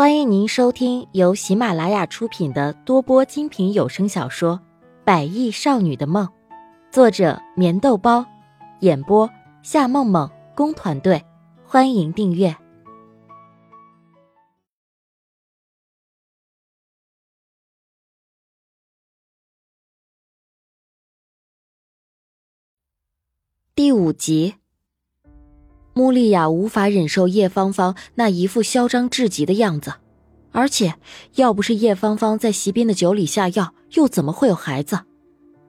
[0.00, 4.58] 欢迎您收听由喜马拉雅出品的多播精品有声小说
[5.04, 6.26] 《百亿少女的梦》，
[6.90, 8.24] 作者：棉豆包，
[8.80, 9.28] 演播：
[9.62, 11.22] 夏梦梦工团队。
[11.66, 12.56] 欢迎订阅
[23.74, 24.54] 第五集。
[25.92, 29.94] 穆丽亚无法忍受叶芳芳那一副嚣张至极的样子，
[30.52, 30.94] 而且
[31.34, 35.00] 要不是叶芳芳在席斌的酒里下药，又怎么会有孩子？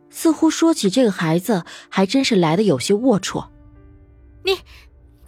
[0.09, 3.47] 似乎说起这个孩子，还真是来的有些龌龊。
[4.43, 4.57] 你，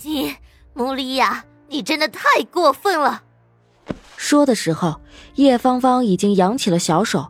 [0.04, 0.36] 你，
[0.74, 3.24] 穆丽亚，你真的太过分了！
[4.18, 5.02] 说的时候，
[5.36, 7.28] 叶芳芳已经扬起了小手，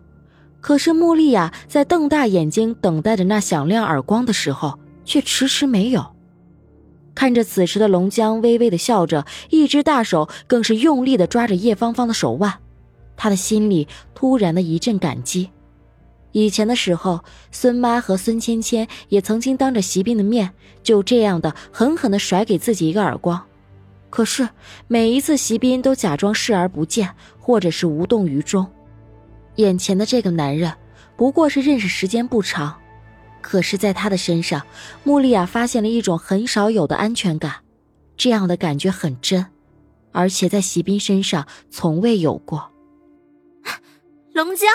[0.62, 6.13] 可是穆丽亚在瞪大眼睛等待着那响亮耳光的时候，却迟迟没有。
[7.16, 12.54] 看着此时的龙江微微的笑着，一只大手更是用力的抓着叶芳芳的手腕，
[13.16, 15.50] 他的心里突然的一阵感激。
[16.32, 23.40] 以前的时候，孙妈和孙芊芊也曾经当着席斌的面，就这样的狠狠的甩给自己一个耳光，
[24.10, 24.50] 可是
[24.88, 27.08] 每一次席斌都假装视而不见，
[27.40, 28.66] 或者是无动于衷。
[29.58, 30.74] 眼前的这个男人，
[31.16, 32.76] 不过是认识时间不长。
[33.44, 34.66] 可是，在他的身上，
[35.04, 37.58] 穆丽亚发现了一种很少有的安全感，
[38.16, 39.46] 这样的感觉很真，
[40.14, 42.72] 而且在席斌身上从未有过。
[44.34, 44.70] 龙江，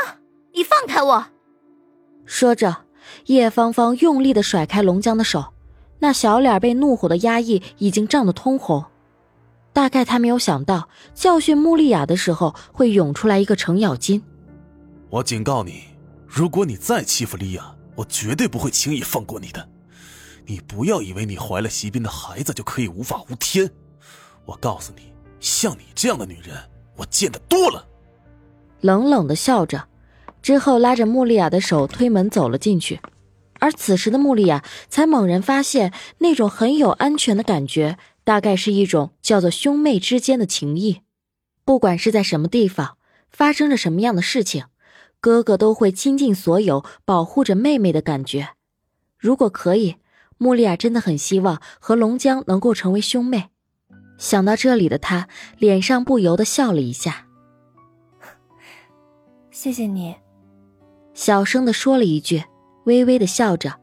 [0.55, 1.27] 你放开我！
[2.27, 2.84] 说着，
[3.27, 5.53] 叶芳芳用力的甩开龙江的手，
[5.98, 8.84] 那小脸被怒火的压抑已经涨得通红。
[9.72, 14.22] 大概他没有想到，教训穆丽亚的时候会涌出来一个程咬金。
[15.08, 15.84] 我警告你，
[16.27, 19.68] 如果你再欺负丽亚，我绝对不会轻易放过你的，
[20.46, 23.68] 你不要以为你怀了席斌的孩子就可以无法无天。
[24.44, 26.56] 我告诉你，像你这样的女人，
[26.94, 27.84] 我见得多了。
[28.82, 29.88] 冷冷的笑着，
[30.41, 33.00] 之后拉着穆丽亚的手推门走了进去。
[33.58, 41.00] 而此时的穆丽亚才猛然发现，那种很有安全的感觉，大概是一种叫做兄妹之间的情谊。
[41.64, 42.97] 不管是在什么地方，
[43.28, 44.66] 发生着什么样的事情。
[45.21, 48.51] 哥哥都会倾尽所有保护着妹妹的感觉。
[49.19, 49.97] 如果可以，
[50.39, 53.49] 穆丽亚真的很希望和龙江能够成为兄妹。
[54.17, 57.27] 想到这里的她，脸上不由得笑了一下。
[59.51, 60.15] 谢谢你，
[61.15, 62.45] 小声的说了一句，
[62.85, 63.75] 微微的笑着，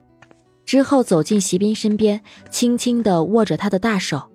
[0.66, 4.32] 之后走进席斌身边，轻轻的握着他的大手。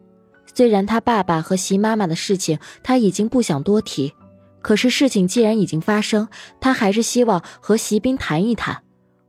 [0.54, 4.12] 虽然他爸爸和席妈妈的事情，他已经不想多提。
[4.62, 6.28] 可是事情既然已经发生，
[6.60, 8.82] 他还是希望和席斌谈一谈。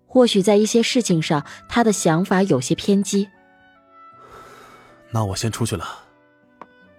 [0.05, 3.29] 或许在一些事情上，他的想法有些偏激。
[5.11, 5.85] 那我先出去了。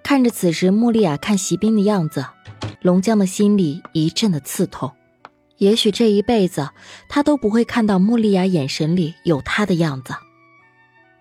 [0.02, 2.24] 看着此时穆丽亚看席斌的样子，
[2.80, 4.90] 龙江的心里一阵的刺痛。
[5.58, 6.70] 也许这一辈子
[7.08, 10.14] 他都不会看到穆丽亚眼神里有他的样子。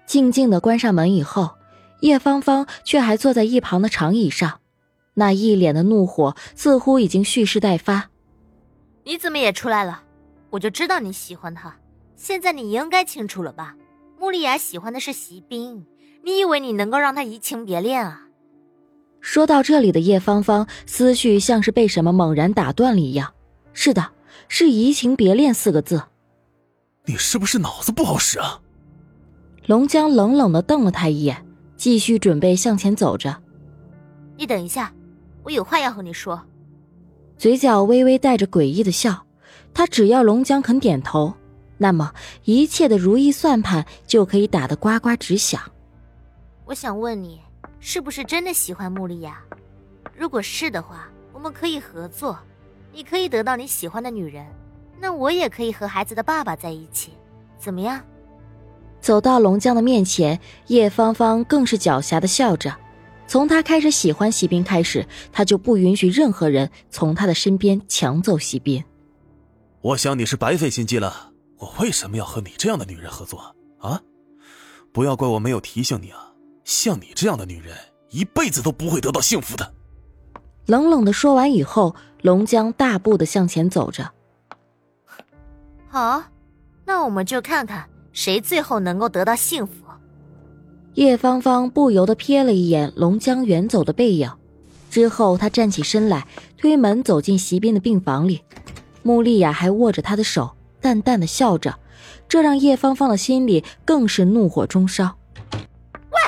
[0.08, 1.52] 静静的关上门以后，
[2.00, 4.61] 叶芳芳却还坐在一旁的长椅上。
[5.14, 8.10] 那一脸的怒火似乎已经蓄势待发。
[9.04, 10.04] 你怎么也出来了？
[10.50, 11.76] 我就知道你喜欢他。
[12.16, 13.76] 现在你应该清楚了吧？
[14.20, 15.86] 穆丽雅喜欢的是席斌，
[16.24, 18.28] 你以为你能够让他移情别恋啊？
[19.20, 23.34] 说到这里的叶芳芳思绪像是被什么猛然打断了一样。
[23.74, 24.12] 是的，
[24.48, 26.04] 是移情别恋四个字。
[27.06, 28.62] 你是不是脑子不好使啊？
[29.66, 31.46] 龙江冷冷的瞪了他一眼，
[31.76, 33.42] 继续准备向前走着。
[34.38, 34.94] 你等一下。
[35.44, 36.41] 我有话要和你说，
[37.38, 39.25] 嘴角微微带着诡异的笑。
[39.74, 41.34] 他只要龙江肯点头，
[41.78, 42.13] 那么
[42.44, 45.62] 一切的如意算盘就可以打得呱呱直响。
[46.66, 47.40] 我想问你，
[47.79, 49.41] 是不是真的喜欢穆丽亚？
[50.16, 52.38] 如果是的话，我们可以合作。
[52.94, 54.46] 你可以得到你喜欢的女人，
[55.00, 57.13] 那我也可以和孩子的爸爸在一起，
[57.58, 58.02] 怎么样？
[59.00, 60.38] 走到龙江的面前，
[60.68, 62.75] 叶芳芳更是狡黠的笑着。
[63.31, 68.84] 从他开始喜欢席斌开始，他就不允许任何人从他的身边抢走席斌。
[69.79, 71.32] 我想你是白费心机了。
[71.58, 74.02] 我为什么要和你这样的女人合作啊？
[74.91, 76.34] 不要怪我没有提醒你啊！
[76.66, 77.73] 像你这样的女人，
[78.09, 79.73] 一辈子都不会得到幸福的。
[80.66, 84.11] 冷冷的说完以后，龙江大步的向前走着。
[85.88, 86.22] 好，
[86.84, 89.81] 那我们就看看谁最后能够得到幸福。
[90.96, 94.29] 叶芳芳不由得瞥了一眼龙江远走的背影，
[94.90, 96.28] 之后她站起身来，
[96.58, 98.41] 推门走进席斌的病房里。
[99.02, 101.73] 穆丽亚还握着他的手，淡淡的笑着，
[102.28, 105.16] 这让叶芳芳的心里更是怒火中烧。
[105.53, 106.20] 喂，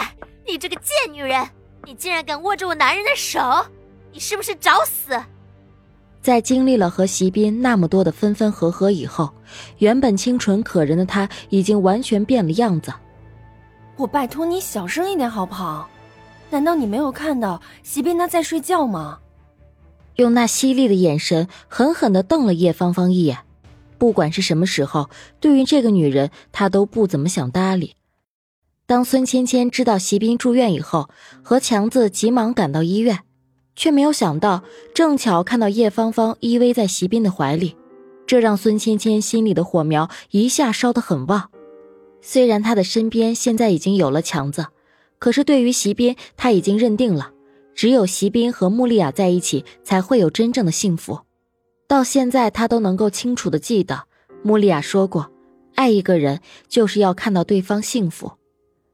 [0.47, 1.45] 你这个贱女人，
[1.85, 3.39] 你竟然敢握着我男人的手！
[4.13, 5.21] 你是不是找死？
[6.21, 9.29] 在经历了和席斌那么多的分分合合以后，
[9.79, 12.93] 原本清纯可人的她已经完全变了样子。
[13.95, 15.89] 我拜托你小声一点好不好？
[16.49, 19.19] 难道你没有看到席斌他在睡觉吗？
[20.15, 23.39] 用那犀利的眼神狠狠的瞪了叶芳芳一眼。
[23.97, 25.09] 不管是什么时候，
[25.39, 27.95] 对于这个女人，他都不怎么想搭理。
[28.85, 31.09] 当孙芊芊知道席斌住院以后，
[31.41, 33.19] 和强子急忙赶到医院，
[33.75, 34.63] 却没有想到
[34.93, 37.77] 正巧看到叶芳芳依偎在席斌的怀里，
[38.27, 41.49] 这让孙芊芊心里的火苗一下烧得很旺。
[42.25, 44.67] 虽然他的身边现在已经有了强子，
[45.19, 47.31] 可是对于席斌，他已经认定了，
[47.75, 51.19] 只有席斌和穆丽亚在一起，才会有真正的幸福。
[51.85, 54.05] 到现在，他都能够清楚的记得，
[54.41, 55.31] 穆丽亚说过，
[55.75, 56.39] 爱一个人
[56.69, 58.31] 就是要看到对方幸福。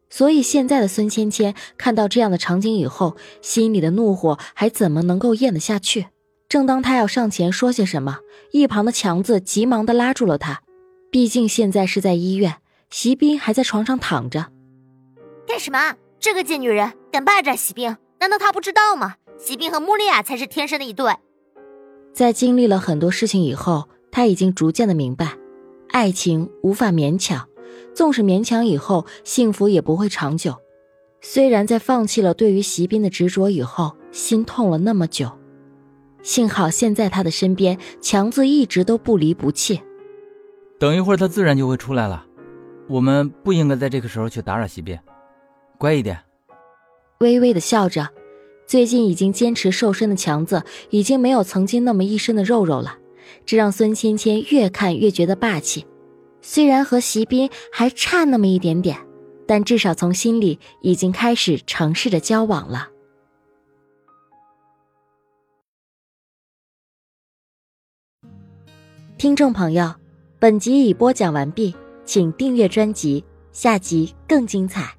[0.10, 6.08] 所以现在的孙芊芊看到这样的场景以后，心里的怒火还怎么能够咽得下去？
[6.50, 8.18] 正当他要上前说些什么，
[8.52, 10.64] 一旁的强子急忙的拉住了他。
[11.12, 12.56] 毕竟现在是在医院，
[12.90, 14.48] 席斌还在床上躺着。
[15.48, 15.96] 干什么？
[16.20, 17.96] 这个贱女人敢霸占席斌？
[18.20, 19.16] 难道她不知道吗？
[19.38, 21.14] 席斌和穆丽亚才是天生的一对。
[22.14, 25.38] 在经历了很多事情以后，他已经逐渐的明白，
[25.90, 27.48] 爱情无法勉强，
[27.94, 30.56] 纵使勉强以后，幸福也不会长久。
[31.22, 35.32] 虽然在放弃了对于席斌的执着以后，心痛了那么久，
[36.24, 39.80] 幸好现在他的身边，强子一直都不离不弃。
[40.80, 42.26] 等一会儿他自然就会出来了，
[42.90, 45.00] 我们不应该在这个时候去打扰席斌，
[45.78, 46.20] 乖一点。
[47.20, 48.10] 微微的笑着。
[48.66, 52.98] 最近已经坚持瘦身的强子，已经没有曾经那么一身的肉肉了，
[53.46, 55.88] 这让孙芊芊越看越觉得霸气。
[56.42, 58.98] 虽然和席斌还差那么一点点，
[59.48, 62.90] 但至少从心里已经开始尝试着交往了。
[69.18, 69.96] 听众朋友，
[70.38, 71.76] 本集已播讲完毕，
[72.12, 74.99] 请订阅专辑，下集更精彩。